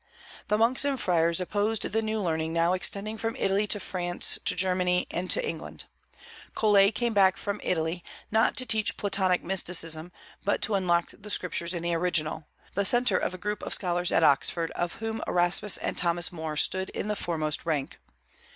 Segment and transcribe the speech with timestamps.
[0.47, 4.55] The monks and friars opposed the new learning now extending from Italy to France, to
[4.55, 5.85] Germany, and to England.
[6.55, 10.11] Colet came back from Italy, not to teach Platonic mysticism,
[10.43, 14.11] but to unlock the Scriptures in the original, the centre of a group of scholars
[14.11, 17.99] at Oxford, of whom Erasmus and Thomas More stood in the foremost rank.